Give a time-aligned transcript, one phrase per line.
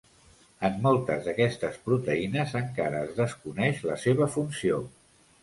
[0.69, 4.83] En moltes d'aquestes proteïnes encara es desconeix la seva funció.